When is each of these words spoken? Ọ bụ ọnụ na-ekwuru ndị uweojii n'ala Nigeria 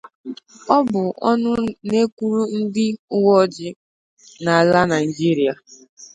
Ọ 0.75 0.77
bụ 0.89 1.01
ọnụ 1.29 1.51
na-ekwuru 1.87 2.43
ndị 2.59 2.85
uweojii 3.15 3.77
n'ala 4.43 4.81
Nigeria 4.91 5.53